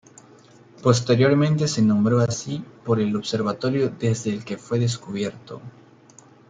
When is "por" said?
2.83-2.99